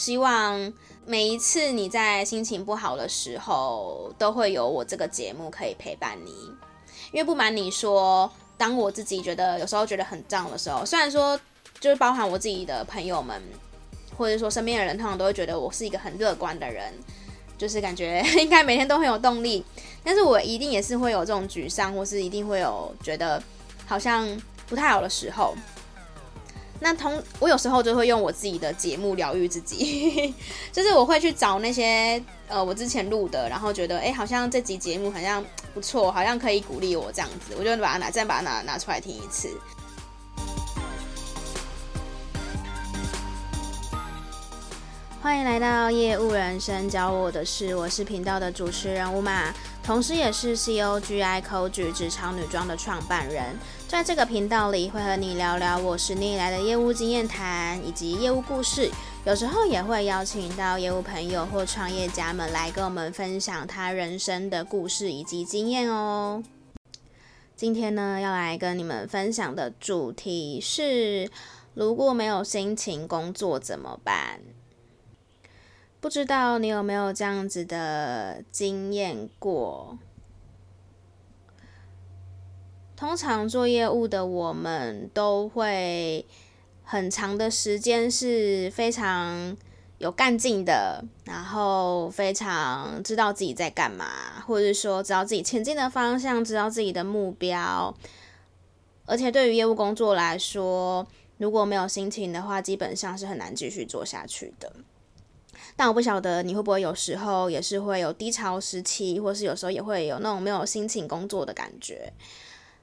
[0.00, 0.72] 希望
[1.04, 6.30] 每一次你在心情不好的时候，都会有我这个节目可以陪伴你。
[7.12, 11.38] 因为不瞒你说，当我自己觉得有时候觉得很 down 的时候，虽然说
[11.80, 13.42] 就是包含我自己的朋友们，
[14.16, 16.90] 或者说身边的人，通常都会觉得我是一个很乐观的人，
[17.58, 19.62] 就是感觉应该每天都很有动力。
[20.02, 23.42] 但是我一定也是会有这种沮丧，或是一定会有觉得
[23.86, 24.26] 好像
[24.66, 25.54] 不太好的时候。
[26.82, 30.34] 那同我有时候就会用我自己的节目疗愈自己，
[30.72, 39.50] 就是我会去找那些呃我之前录的，然后觉得哎、好像这集节目好像不错，好像可以鼓励我这样子，我就把它拿再把它拿拿出来听一次。
[45.22, 49.52] 欢迎来到业务人生教我的事，我是频道的主持人乌玛。
[49.82, 53.56] 同时，也是 COGI Coach 职场女装的创办人，
[53.88, 58.88] 在这个频道里会和你聊聊我十年以来的业务经验谈以及业务故事，
[59.24, 66.44] 有时候也会邀请到业务朋友或创业家们来跟我们分享他人生的故事以及经验哦。
[67.56, 71.28] 今天呢，要来跟你们分享的主题是：
[71.74, 74.40] 如果没有心情工作怎么办？
[76.00, 79.98] 不知道你有没有这样子的经验过？
[82.96, 86.26] 通常做业务的我们都会
[86.82, 89.56] 很长的时间是非常
[89.98, 97.94] 有干劲的，然后非常知道自己在干嘛，或者说知道自己前进的方向，知道自己的目标。
[99.04, 104.72] 而且对于业务工作来说，如果没有心情的话，基本上是很难继续做下去的。
[105.76, 112.12] 但我不晓得你会不会有时候也是会有低潮时期，或是有时候也会有那种没有心情工作的感觉。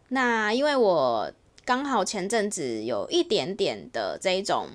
[0.09, 1.31] 那因为我
[1.65, 4.67] 刚好前阵子有一点点的这一种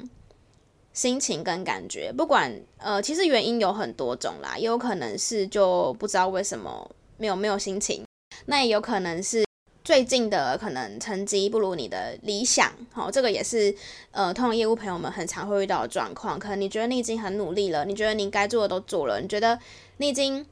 [0.92, 8.05] 心情跟感觉，不管呃，其实原因有很多种啦，也有可能是就不知道为什么没有没有心情，
[8.46, 9.44] 那也有可能是。
[9.84, 13.74] 最近的可能成绩不如你的理想，好，这个也是
[14.12, 16.39] 呃，通常业务朋友们很常会遇到的状况。
[16.39, 19.58] 可能你觉得你已经很努力了，你觉得你该做的都做了，你觉得
[19.96, 20.46] 你已经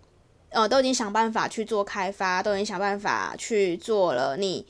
[0.48, 4.66] 呃都已经想办法去做开发，都已经想办法去做了你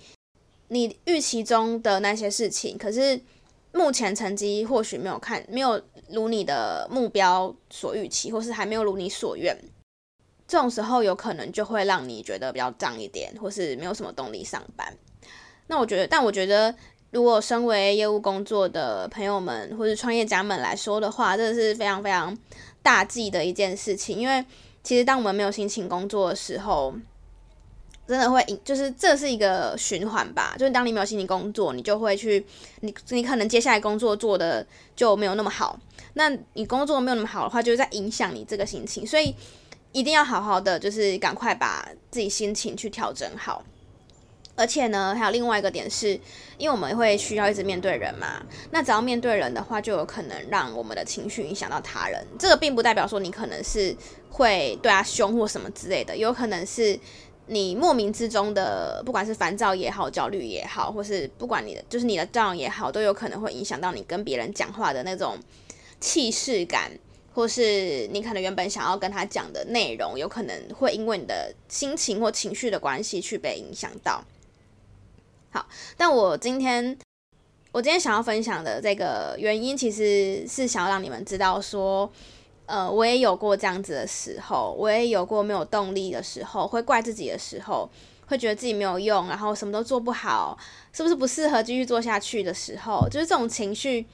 [0.69, 3.19] 你预期中的那些事情，可是
[3.73, 5.81] 目前成绩或许没有看没有
[6.11, 9.59] 如你的目标所预期，或是还没有如你所愿。
[10.51, 14.93] 这种时候有可能就会让你觉得比较脏一点，或是没有什么动力上班。
[15.69, 16.75] 那我觉得，但我觉得，
[17.13, 22.37] 如果身为业务工作的朋友们或是创业家们来说的话，这是非常非常
[22.83, 24.19] 大忌的一件事情。
[24.19, 24.45] 因为
[24.83, 26.93] 其实当我们没有心情工作的时候，
[28.09, 30.57] 真的会，就是这是一个循环吧。
[30.59, 32.45] 就是当你没有心情工作，你就会去，
[32.81, 34.67] 你你可能接下来工作做的
[34.97, 35.79] 就没有那么好。
[36.15, 39.07] 那你工作没有那么好的话，就会在影响你这个心情。
[39.07, 39.33] 所以。
[39.93, 43.65] 一定要好好的，就是赶快把自己心情去调整好。
[44.57, 46.09] 而且呢，还有另外一个点是，
[46.59, 52.23] 因为我们会需要一直面对人嘛，那只要面对人的话，就有可能让我们的情绪影响到他人。
[52.39, 53.97] 这个并不代表说你可能是
[54.29, 56.99] 会对他凶或什么之类的，有可能是
[57.47, 65.39] 你莫名之中的，不管是烦躁也好、焦虑也好，或是不管你的就是你的状也好，都有可能会影响到你跟别人讲话的那种
[66.01, 66.93] 气势感。
[67.33, 74.25] 或是你可能原本想要跟他讲的内容，有可能会因为你的心情或情绪的关系去被影响到。
[75.51, 76.97] 好，但我今天
[77.73, 82.11] 我今天想要分享的这个原因，其实是想要让你们知道说，
[82.67, 87.89] 呃，我也有过这样子的时候，我也有过没有动力的时候，会怪自己的时候，
[88.27, 90.59] 会觉得自己没有用，然后什么都做不好，
[90.93, 94.07] 是不是不适合继续做下去的时候，就是这种情绪，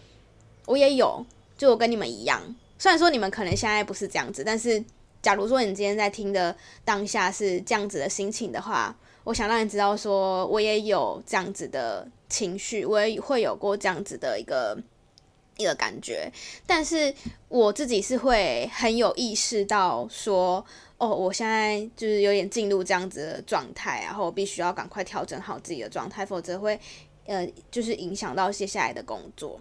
[0.67, 1.25] 我也有，
[1.59, 2.55] 就我跟你们一样。
[2.79, 4.83] 虽然说你们可能现在不是这样子，但是
[5.23, 14.79] 假如说你今天在听的当下是这样子的心情的话，我想让你知道，说我也有这样子的情绪，我也会有过这样子的一个
[15.57, 16.31] 一个感觉，
[16.67, 17.13] 但是
[17.49, 20.65] 我自己是会很有意识到说，
[20.99, 26.79] 哦，我现在就是有点进入这样子的状态，然后我必须要赶快调整好自己的状态，否则会
[27.25, 29.59] 呃，就是影响到接下来的工作。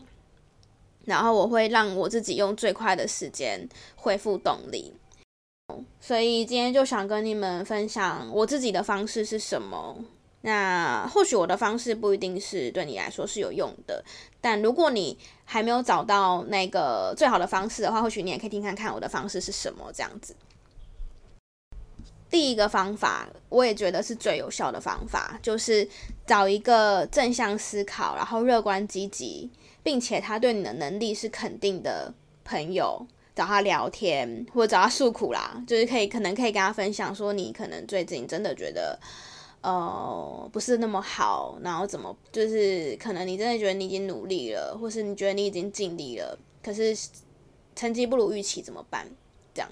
[1.05, 4.93] 然后我会让我自己用最快的时间恢复动力，
[5.99, 9.97] 所以今天就想跟你们分享我自己的方式是什么。
[10.41, 14.03] 那或许我的方式不一定是对你来说是有用的，
[14.39, 20.35] 但如果你还没有找到那个最好的方式的话，或许你也可以听看看我的方式是什么这样子。
[22.29, 25.87] 第一个方法，我也觉得是最有效的方法，就是
[26.27, 29.49] 找一个正向思考，然后乐观积极，
[29.85, 32.11] 并且他对你的能力是肯定的
[32.43, 33.05] 朋友，
[33.35, 38.99] 找他聊天，或者找他诉苦啦，就是可以可能可以跟他分享说，你可能最近真的觉得，
[39.61, 46.97] 呃，不是那么好，然后怎么就是可能你真的觉得你已经努力了，或是你觉得你已经尽力了，可是
[47.75, 49.07] 成绩不如预期怎么办？
[49.53, 49.69] 这样。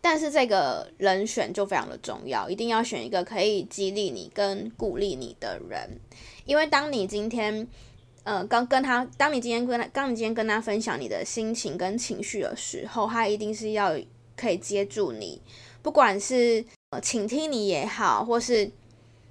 [0.00, 6.00] 但是这个人选就非常的重要，一定要选一个可以激励你跟鼓励你的人，
[6.46, 7.68] 因为当你今天。
[8.24, 13.98] 呃，刚跟他，当你今天跟他，当你今天跟他分享你的心情跟情绪的时候，他一定是要
[14.36, 15.42] 可以接住你，
[15.82, 18.70] 不管是呃倾听你也好，或是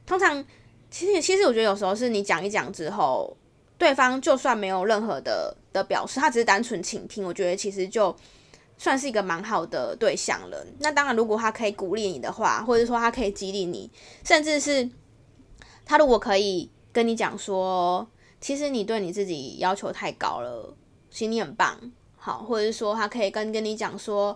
[0.06, 0.44] 通常，
[0.90, 3.38] 其实其实我觉得有时候是你讲一讲之后，
[3.78, 8.14] 对方就算没有任何的的表示，他只是单纯倾听，我觉得其实就
[8.78, 10.68] 算是一个蛮好的对象了。
[10.80, 13.90] 那当然，如果他可以鼓励你的话，或者说他可以激励你，
[14.26, 14.90] 甚至是
[15.86, 18.06] 他如果可以跟你讲说。
[18.42, 20.76] 其实你对你自己要求太高了，
[21.12, 21.80] 其实你很棒，
[22.18, 24.36] 好，或者是说他可以跟跟你讲说，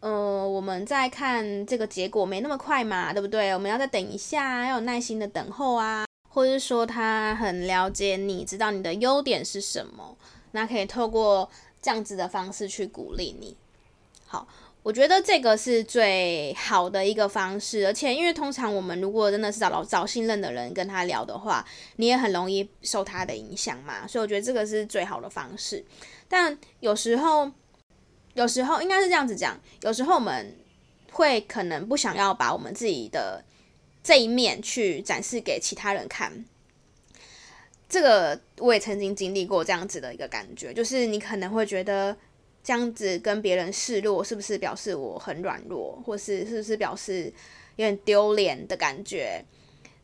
[0.00, 0.10] 呃，
[0.48, 3.52] 我们在看这个结果没那么快嘛，对不对？
[3.52, 10.16] 我们要再等一下，要有耐心的等候啊，或者是说他很了解你，知道你的优点是什么，
[10.52, 11.50] 那可以透过
[11.82, 13.56] 这样子的方式去鼓励你，
[14.26, 14.48] 好。
[14.88, 21.62] 我觉得这个是最好的一个方式，而且因为通常我们如果真的是找找信任的人跟他聊的话，
[21.96, 25.84] 你也很容易受他的影响嘛，所以我觉得这个是最好的方式。
[26.26, 27.52] 但有时候，
[28.32, 30.56] 有时候应该是这样子讲，有时候我们
[31.12, 33.44] 会可能不想要把我们自己的
[34.02, 36.46] 这一面去展示给其他人看。
[37.90, 42.16] 这个我也曾经经历过这样子的一个感觉，就是你可能会觉得。
[42.68, 47.32] 这样子跟别人示弱，是不是表示我很软弱，或是是不是表示
[47.76, 49.42] 有点丢脸的感觉，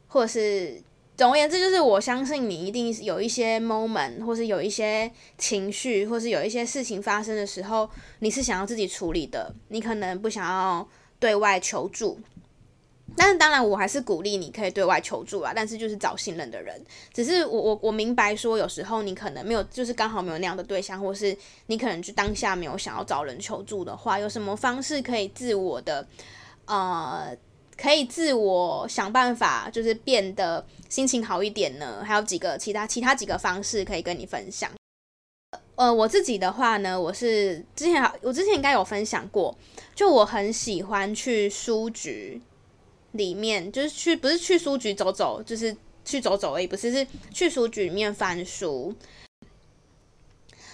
[0.08, 0.82] 或者是
[1.14, 7.86] 总而言之，就是我相信你一定有一些 moment，或是有一些情绪，或是有一些事情发生的时候，
[8.20, 10.88] 你是想要自己处理的，你可能不想要
[11.18, 12.18] 对外求助。
[13.16, 16.80] 但是当然，我还是鼓励你可以对外求助啊，但是就是找信任的人。
[17.12, 26.06] 只是我我我明白说，有时候你可能没有，就是刚好没有那样的对象，或是你可能就当下没有想要找人求助的话，有什么方式可以自我的，
[26.66, 27.36] 呃，
[27.76, 32.02] 可以自我想办法，就是变得心情好一点呢？
[32.04, 34.70] 还有几个其他其他几个方式可以跟你分享。
[35.76, 39.56] 呃，我自己的话呢，我是之前我之前应该有分享过，
[39.94, 42.42] 就我很喜欢去书局。
[43.14, 45.74] 里面就是去，不是去书局走走，就是
[46.04, 48.94] 去走走而已，不是，是去书局里面翻书。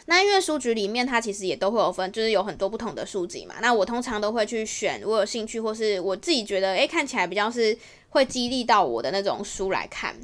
[0.06, 3.54] 那因为书局里面它其实也都会有分，就是有很多不同的书籍嘛。
[3.60, 7.78] 那我通常都会去选我有兴趣或是我自己觉得诶、看起来比较是
[8.08, 10.16] 会激励到我的那种书来看，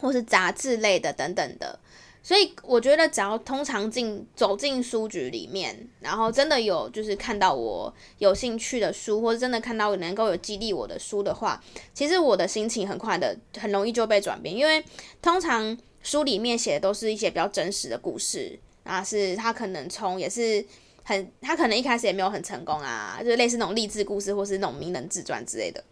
[0.00, 1.78] 或是杂志类的等等的。
[2.26, 11.62] 所以我觉得，只要通常进走进书局里面，然后真的有就是看到我有兴趣的书，或者真的看到能够有激励我的书的话，
[11.92, 14.56] 其实我的心情很快的，很容易就被转变。
[14.56, 14.82] 因为
[15.20, 20.64] 通常书里面写的都是一些比较真实的故事，啊，是他可能从也是
[21.02, 25.84] 很，他可能一开始也没有很成功啊，就是类似那种励志故事，或是那种名人自传之类的。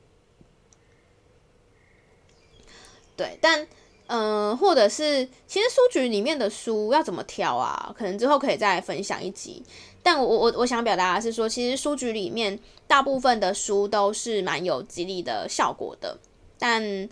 [3.14, 3.68] 对，但。
[4.14, 7.94] 嗯、或者是其实书局里面的书要怎么挑啊？
[7.96, 9.62] 可能之后可以再分享一集。
[10.02, 16.18] 但我我我想表达的是说，其实书局里面大部分的书都是蛮有激励的效果的。
[16.58, 17.08] 但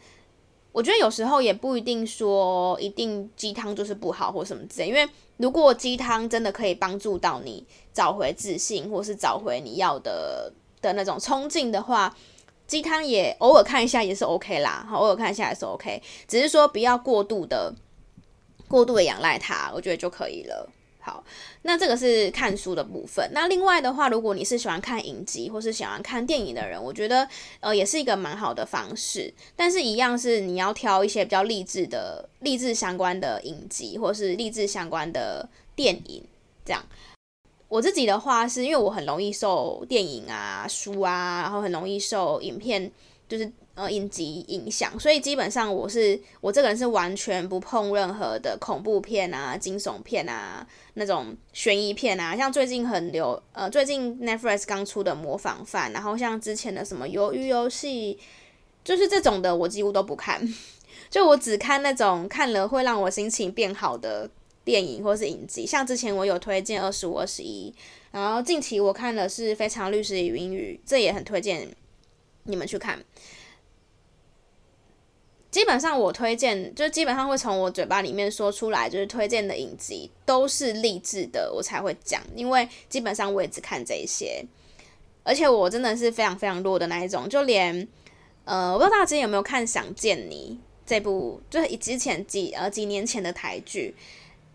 [0.73, 4.89] 我觉得有时候也不一定说一定鸡汤就是不好或什么之类。
[4.89, 7.65] 因为如果鸡汤真的可以帮助到你
[7.95, 10.53] 找回自信，或是找回你要的
[10.83, 12.15] 的那种冲劲的话。
[12.71, 17.75] 鸡汤也偶尔看一下也是 OK 啦，好，偶尔看一下也是 OK，只是说不要过度的、
[18.69, 20.71] 过度的仰赖它，我觉得就可以了。
[21.01, 21.25] 好，
[21.63, 23.29] 那这个是看书的部分。
[23.33, 27.27] 那另外的话，如果你是喜欢看影集或是喜欢看电影的人，我觉得
[27.59, 29.35] 呃也是一个蛮好的方式。
[29.57, 36.23] 但是，一样是你要挑一些比较励志的、励志相关的影集或是励志相关的电影，
[36.65, 36.81] 这样。
[37.71, 42.91] 我自己的话，是因为我很容易受电影啊、书啊，然后很容易受影片，
[43.29, 58.19] 就是呃影集影响，所以基本上我是我这个人是完全不碰任何的恐怖片啊、惊悚片啊、那种悬疑片啊，像最近很流呃最近 Netflix 刚出的《模仿犯》，然后像之前的什么《鱿鱼游戏》，
[58.83, 60.43] 就是这种的我几乎都不看，
[61.09, 64.29] 就我只看那种看了会让我心情变好的。
[64.71, 67.75] 电影或是影集，像之前我有推荐《二十五二十一》，
[68.13, 71.69] 然后近期我看的是《非常律师禹英语》，这也很推荐
[72.45, 73.05] 你们去看。
[75.51, 84.45] 基本上我推荐，就基本上会从我嘴巴里面说出来，就是推荐的影集都是励志的，我才会讲，因为基本上我也只看这一些，
[85.25, 87.89] 而且我真的是非常非常弱的那一种，就连
[88.45, 93.97] 呃，我不知道大家之前有没有看《想见你》这部，就是之前几呃几年前的台剧，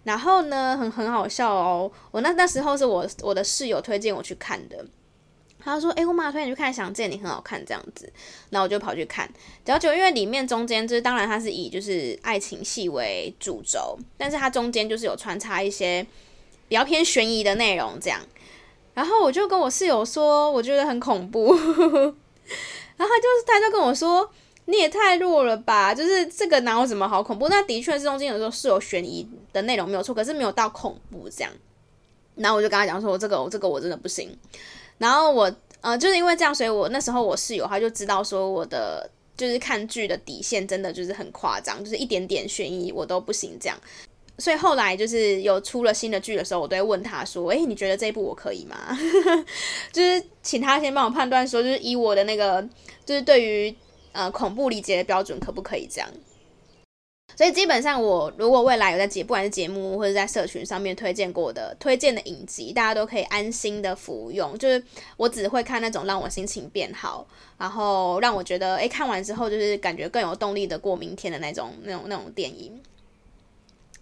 [0.05, 4.85] 然后呢，很很好笑哦，我那那时候是我我的室友推荐我去看的。
[5.59, 8.07] 他说：“诶、我马上推荐你去看《想见你》，很好看，这样子。”
[8.51, 9.27] 然后我就跑去看。
[9.65, 16.05] 然后就因为里面中间就是，当然它是以就是爱情戏为主轴，但是它中间就是有穿插一些
[16.67, 18.21] 比较偏悬疑的内容，这样。
[18.93, 21.47] 然后我就跟我室友说，我觉得很恐怖。
[21.57, 24.29] 然后他就他就跟我说
[24.65, 25.93] ：“你也太弱了吧！
[25.93, 27.47] 就是这个哪有什么好恐怖？
[27.49, 31.51] 那的确是中间有时候是有悬疑的内容没有错，可是没有到恐怖这样。”
[32.35, 34.35] 然后我就跟他讲说：“我这个我这个我真的不行。”
[34.97, 43.77] 然后我，呃，就是因为这样，所以我那时候我室友他就知道说我的就是看剧的底线真的就是很夸张，就是一点点悬疑我都不行这样。
[44.37, 48.75] 所以后来就是有出了新的剧的时候，我都会问他说：“诶，你觉得这一部我可以吗？”
[49.93, 52.61] 就是请他先帮我判断说，就是以我的那个
[53.05, 53.73] 就是对于
[54.15, 56.09] 呃恐怖理解的标准可不可以这样。
[57.35, 64.57] 所以基本上，我如果未来有在节，不管是节目或者在社群上面推荐过的推荐的影集，大家都可以安心的服用。
[64.57, 64.81] 就是
[65.17, 72.81] 我只会看那种让我心情变好，然后让我觉得，诶，看完之后就是感觉更有动力的过明天的那种、那种、那种电影。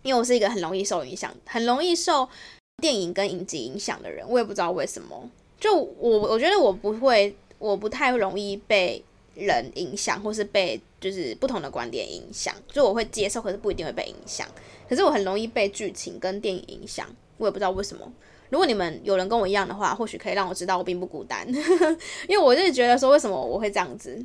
[0.04, 2.30] 因为我是一个很容易受影响、很容易受
[2.78, 5.28] 电影跟影集影响的人，我也不知道为什么。
[5.60, 9.04] 就我，我觉得我不会，我不太容易被。
[9.36, 14.48] 人影响，或是被就是不同的观点影响，就我会接受，可是不一定会被影响。
[14.88, 18.12] 可是我很容易被剧情跟电影影响，我也不知道为什么。
[18.50, 21.48] 如果你们有人跟我一样的话，或许可以让我知道我并不孤单，
[22.30, 24.24] 因为我就是觉得说，为什么我会这样子。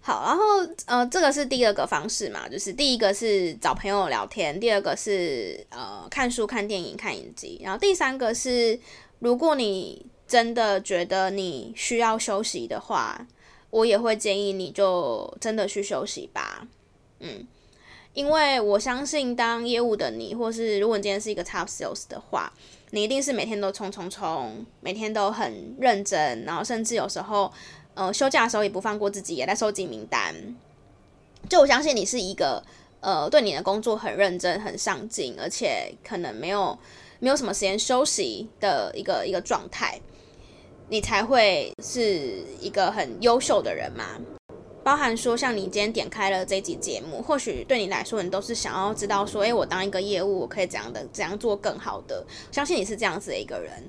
[0.00, 0.42] 好，然后
[0.86, 8.80] 呃，这个是第二个方式嘛，就是第一个是找朋友聊天，第二个是呃看书、看电影、看影集，然后第三个是
[9.20, 10.04] 如果你。
[10.30, 13.26] 真的觉得你需要休息的话，
[13.70, 16.68] 我也会建议你就真的去休息吧。
[17.18, 17.44] 嗯，
[18.14, 22.52] 因为我相信当业务的你，或是如果你今天是一个 top sales 的话，
[22.90, 27.52] 你一定是每天都冲冲冲，每天都很认真，然后甚至有时候，
[27.94, 30.32] 呃，休假的时候也不放过自己，也在收集名单。
[31.48, 32.62] 就我相信你是一个，
[33.00, 36.78] 呃，对你的工作很认真、很上进，而且可能没有
[37.18, 40.00] 没有什么时间休息的一个一个状态。
[40.90, 44.04] 你才会是一个很优秀的人嘛？
[44.82, 52.26] 包含说，像你今天点开了这集节目，或许对你来说，你都是想要知道说，诶，我当一个业务，我可以怎样的怎样做更好的？
[52.50, 53.88] 相信你是这样子的一个人，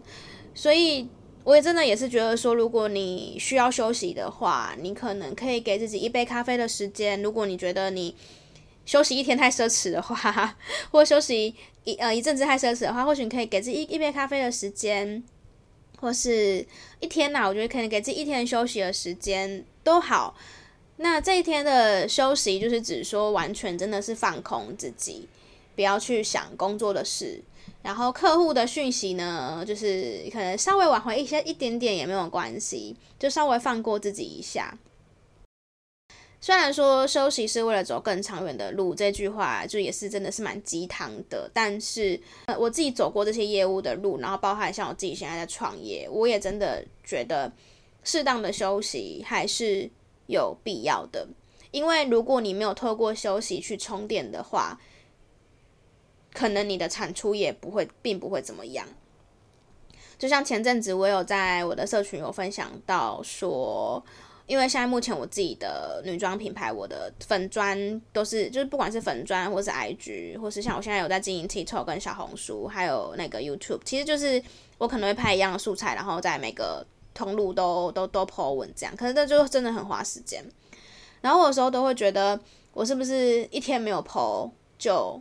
[0.53, 1.07] 所以
[1.43, 7.19] 我也真的也是觉得说，如果你需要休息的话，你可能可以给自己一杯咖啡的时间。
[7.23, 8.15] 如果你觉得你
[8.85, 10.55] 休息一天太奢侈的话，
[10.91, 15.23] 或休息一呃一阵子太奢侈的话，或许你可以给自己一一杯咖啡的时间。
[16.01, 16.65] 或是
[16.99, 20.35] 一天呐、我觉得可能给自己一天休息的时间都好。
[20.97, 25.27] 那这一天的休息，就是指说完全真的是放空自己，
[25.75, 27.41] 不要去想工作的事。
[27.81, 34.77] 然后客户的讯息呢，就是可能稍微挽回一些一点点也没有关系，就稍微放过自己一下。
[36.43, 41.47] 虽然说休息是为了走更长远的路，这句话就也是真的是蛮鸡汤的。
[41.53, 47.53] 但是，呃，我自己走过这些业务的路，然后包含像我自己现在在创业，我也真的觉得
[48.03, 49.87] 适当的休息还是
[50.25, 51.27] 有必要的。
[51.69, 54.79] 因为如果你没有透过休息去充电的话，
[56.33, 58.87] 可能你的产出也不会，并不会怎么样。
[60.17, 64.03] 就像前阵子我有在我的社群有分享到说。
[64.51, 74.43] 因为现在目前我自己的女装品牌，我的粉砖都是，就是不管是粉砖或是 IG，或是像我现在有在经营 TikTok 跟小红书，还有那个 YouTube，其实就是
[74.77, 78.93] 我可能会拍一样的素材，然后在每个通路都都都 po 文这样。
[78.97, 80.43] 可是这就真的很花时间。
[81.21, 82.37] 然后我有时候都会觉得，
[82.73, 85.17] 我是不是一天没有 po，就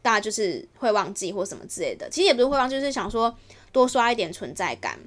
[0.00, 2.08] 大家就是会忘记或什么之类的。
[2.08, 3.36] 其实也不是会忘，就是想说
[3.70, 4.98] 多刷一点存在感。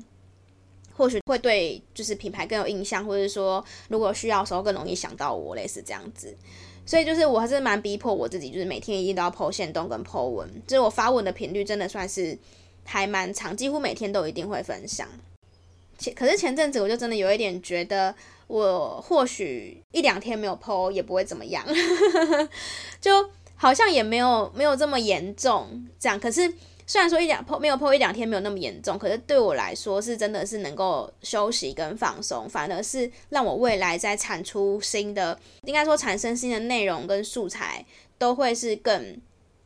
[0.98, 6.36] 或许会对就是品牌更有印象，或者说如果需要的时候更容易想到我，类似这样子。
[6.88, 12.38] 所以就是我还是蛮逼迫我自己，就是每天一定都要 po 限动跟 po 文，就是我发文的频率真的算是
[12.84, 15.08] 还蛮长，几乎每天都一定会分享。
[15.98, 18.14] 前可是前阵子我就真的有一点觉得，
[18.46, 21.66] 我或许一两天没有 po 也不会怎么样，
[23.02, 26.20] 就好像也没有没有这么严重这样。
[26.20, 26.54] 可是
[26.88, 37.86] 虽然说一两 po 没有 po 一两天没有那么严重，可是对我来说是真的是能够休息跟放松，反而是让我未来在产出新的，应该说产生新的内容跟素材
[38.18, 39.20] 都会是更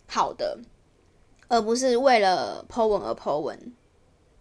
[0.08, 0.58] 好的，
[1.50, 3.74] 而不是为了 po 文而 po 文。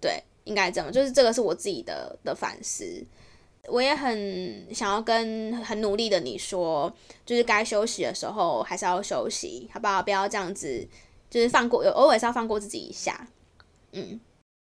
[0.00, 3.04] 对，应该这样，就是这个是我自己的的反思。
[3.66, 6.90] 我也很想要跟很努力的你说，
[7.26, 10.02] 就是该休息的时候还是要休息，好不好？
[10.02, 10.88] 不要这样子，
[11.30, 13.28] 就是放过，有偶尔是要放过自己一下。
[13.92, 14.20] 嗯，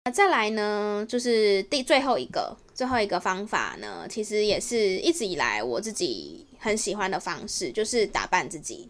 [0.05, 8.89] 那再来呢，就是第最后一个最后一个方法呢，其实也是一直以来我自己很喜欢的方式，就是打扮自己。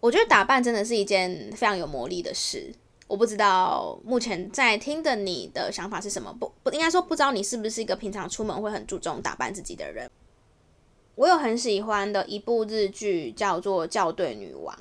[0.00, 2.72] 我觉得打扮真的是一件非常有魔力的事。
[3.06, 6.32] 我不知道目前在听的你的想法是什么？
[6.38, 10.08] 不不应该说不知道你是不是一个平常出门会很注重打扮自己的人。
[11.16, 14.74] 我有很喜欢的一部日剧叫做《校对女王》，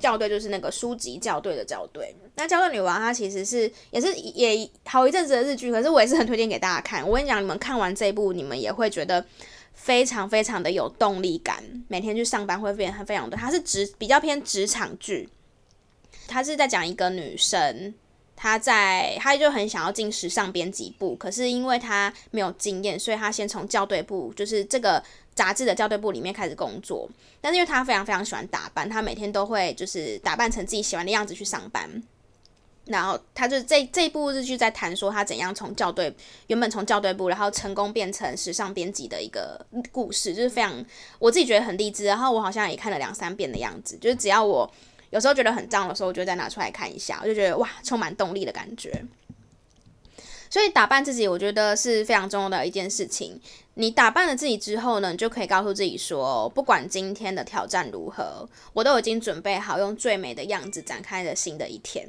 [0.00, 2.14] 校对就是那个书籍校对的校对。
[2.36, 7.06] 那《校对女王》它其实是也是也好一阵子的日剧，可是我也是很推荐给大家看。
[7.06, 9.24] 我跟你讲，你们看完这一部，你们也会觉得
[9.74, 13.36] 非常非常的有动力感，每天去上班会变得非常多。
[13.36, 15.28] 它是职比较偏职场剧。
[16.26, 17.94] 他是在讲一个女生，
[18.36, 25.02] 她在她就很想要进时尚编辑部，可是因为她没有经验，所以她先从校对部，就是这个
[25.38, 27.08] 杂志的校对部里面开始工作。
[27.40, 31.88] 但是因为她非常非常喜欢打扮，她每天都会就是打扮成自己喜欢的样子去上班。
[32.86, 36.12] 然后她就这这一部日剧在谈说她怎样从校对
[36.48, 40.84] 原本从校对部，然后成功变成时尚编辑的一个故事，就是非常
[41.20, 42.04] 我自己觉得很励志。
[42.04, 44.68] 然后我好像也看了两三遍的样子，就是只要我。
[45.10, 49.02] 有时候觉得很脏的时候，我就再拿出来看一下，我就觉得哇，充满动力的感觉。
[50.50, 53.40] 所以打扮自己，我觉得是非常重要的一件事情。
[53.74, 62.08] 你打扮了自己之后呢，你就可以告诉自己说，不管今天的挑战如何，我都已经准备好用最美的样子展开了新的一天。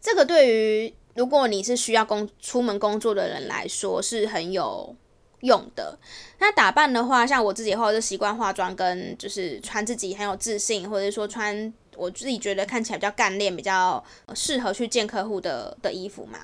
[0.00, 4.96] 这个对于如果你是需要工出门工作的人来说，是很有。
[5.42, 5.98] 用的。
[6.38, 16.40] 那打扮的话，像我自己的话，就习惯化妆跟就是穿自己很有自信，或者说穿我自己觉得看起来比较干练、比较适合去见客户的的衣服嘛。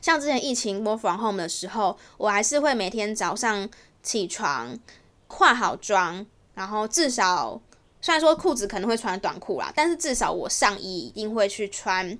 [0.00, 3.68] 像之前疫情播 from home 的时候，我还是会每天早上
[4.02, 4.78] 起床
[5.26, 7.60] 化好妆，然后至少
[8.00, 12.18] 虽然说裤子可能会穿短裤啦，但是至少我上衣一定会去穿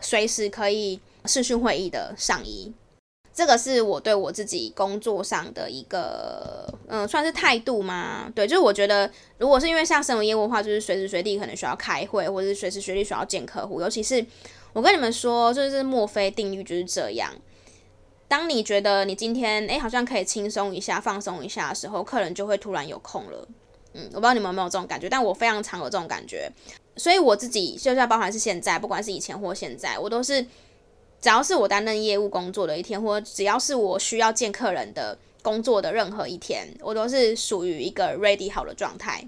[0.00, 2.72] 随时可以视讯会议的上衣。
[3.34, 8.30] 这个是我对我自己工作上的一个，嗯，算是态度吗？
[8.34, 13.80] 对，就是我觉得，如果是因为像生活业务的话，就是随时随地可能需要开会，或者是随时随地需要见客户。
[13.80, 14.22] 尤其是
[14.72, 17.32] 我跟你们说，就是墨菲定律就是这样。
[18.28, 23.48] 当你觉得你今天诶好像可以轻松一下、放松一下的时候，客人就会突然有空了。
[23.94, 26.50] 嗯，我不知道你们有没有这种感觉，但我非常常有这种感觉。
[26.96, 30.46] 所以我自己就算包含是现在，不管是以前或现在，我都是。
[31.20, 39.24] 只要是我担任业务工作的一天，或只要是我需要见客人的工作的任何一天，我都是属于一个 ready 好的状态。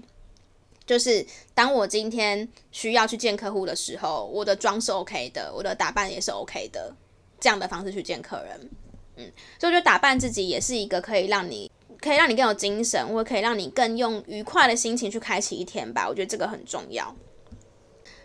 [0.85, 6.93] 就是当我今天需要去见客户的时候，我的妆是 OK 的，我的打扮也是 OK 的，
[7.39, 8.69] 这样的方式去见客人。
[9.17, 11.71] 嗯，所以我觉得打扮自己也是一个可以让你
[12.01, 16.07] 可以让你更有精神，或可以让你更用愉快的心情去开启一天吧。
[16.07, 17.15] 我觉得这个很重要。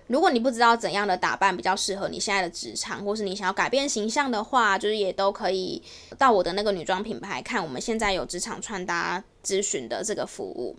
[0.09, 5.81] 如果你不知道怎样的打扮比较适合你现在的职场，或是你想要改变形象的话，就是也都可以
[6.19, 10.77] 到我的那个女装品牌看，我们现在有职场穿搭咨询的这个服务。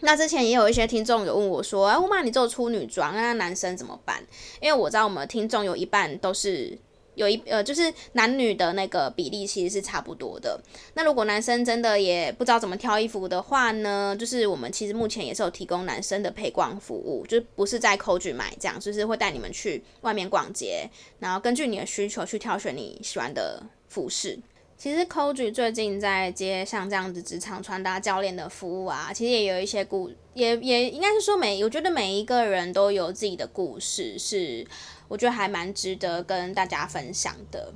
[0.00, 4.22] 那之前也有一些听众有问我说：“哎，乌妈，你做出女装，那男生怎么办？”
[4.60, 6.78] 因为我知道我们听众有一半都是。
[7.16, 10.60] 有一呃，就是男女的那个比例其实是差不多的。
[10.92, 20.86] 那如果男生真的也不知道怎么挑衣服的话呢，就是我们其实目前也是有提供男生的陪逛服务，就不是在 Coach 买这样，就是会带你们去外面逛街，
[21.18, 24.38] 然后根据你的需求去挑选你喜欢的服饰。
[24.78, 34.66] 其实 Coach 最近在接像这样子职场穿搭教练的服务啊，其实也有一些故，也也应该是说每，我觉得每一个人都有自己的故事是。
[35.08, 37.72] 我觉得还蛮值得跟大家分享的，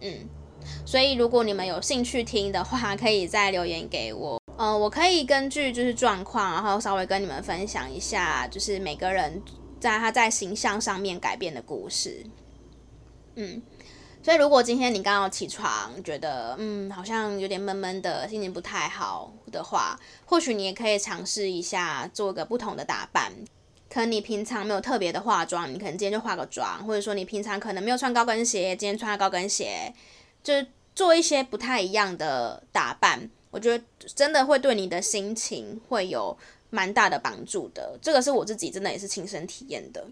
[0.00, 0.20] 嗯，
[0.86, 9.42] 所以如果你们有兴趣听的话，可以再留言给我，嗯，我可以根据就是状况，然后稍微跟你们分享一下，就是每个人
[9.80, 12.24] 在他在形象上面改变的故事，
[13.34, 13.60] 嗯，
[14.24, 23.30] 所以如果今天你刚好起床，觉得嗯好像有点闷闷的，心情不太好的话，或许你也可以尝试一下做个不同的打扮。
[23.90, 29.94] 可能你平常没有特别的化妆，你可能今天就化个妆，或者说你平常可能没有穿高跟鞋，今天穿了高跟鞋，
[30.42, 33.84] 就是做一些不太一样的打扮，我觉得
[34.14, 36.36] 真的会对你的心情会有
[36.70, 37.96] 蛮大的帮助的。
[38.00, 40.04] 这个是我自己真的也是亲身体验的。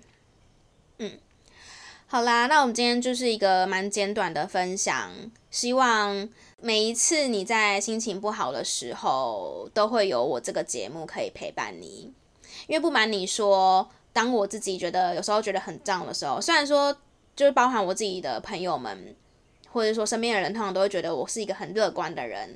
[0.98, 1.18] 嗯，
[2.12, 5.10] 好啦，那我们今天就是一个蛮简短的分享，
[5.50, 6.28] 希望
[6.60, 12.12] 每一次你在心情不好的时候，都会有我这个节目可以陪伴你。
[12.66, 16.94] 因为不瞒你说，当我自己觉得有时候觉得很胀的时候，虽然说
[17.34, 19.16] 就是包含我自己的朋友们，
[19.70, 22.54] 或者说身边的人，通常都会觉得我是一个很乐观的人，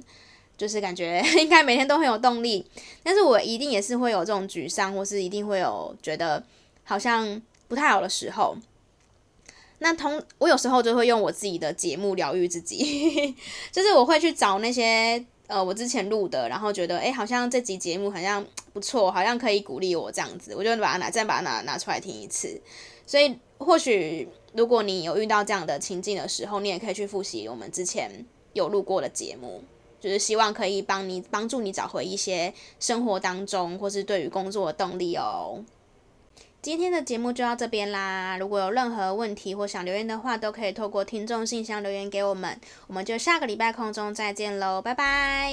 [0.59, 2.66] 就是感觉应该每天都很有动力。
[3.03, 6.45] 但是我一定也是会有这种沮丧，或是一定会有觉得
[6.85, 8.55] 好像不太好的时候。
[9.79, 13.35] 那通我有时候就会用我自己的节目疗愈自己，
[13.73, 15.25] 就是我会去找那些。
[15.49, 22.61] 呃，我之前录的，然后觉得，诶，好像这集节目好像不错，好像可以鼓励我这样子，我就把它拿，再把它拿拿出来听一次。
[23.07, 28.11] 所以，或许如果你有遇到这样的情境的时候，你也可以去复习我们之前
[28.55, 29.62] 有录过的节目，
[30.01, 35.62] 就是希望可以帮你帮助你找回一些生活当中或是对于工作的动力哦。
[36.66, 38.37] 今天的节目就到这边啦！
[38.40, 42.59] 如果有任何问题或想留言的话，都可以透过听众信箱留言给我们。
[42.88, 45.52] 我们就下个礼拜空中再见喽，拜拜！